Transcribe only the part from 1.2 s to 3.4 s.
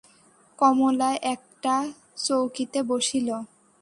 একটা চৌকিতে বসিল।